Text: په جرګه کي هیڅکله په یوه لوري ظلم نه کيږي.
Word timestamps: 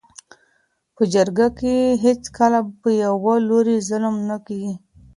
په 0.95 1.03
جرګه 1.13 1.47
کي 1.59 1.75
هیڅکله 2.03 2.59
په 2.81 2.89
یوه 3.03 3.35
لوري 3.47 3.77
ظلم 3.89 4.15
نه 4.29 4.37
کيږي. 4.45 4.73